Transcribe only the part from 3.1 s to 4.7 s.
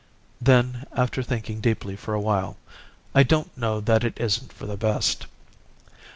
"'I don't know that it isn't for